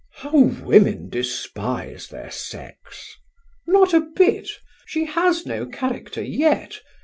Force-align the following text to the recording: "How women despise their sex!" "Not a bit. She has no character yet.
"How 0.15 0.31
women 0.35 1.09
despise 1.11 2.07
their 2.07 2.31
sex!" 2.31 3.17
"Not 3.67 3.93
a 3.93 4.01
bit. 4.01 4.49
She 4.87 5.05
has 5.05 5.45
no 5.45 5.67
character 5.67 6.23
yet. 6.23 6.81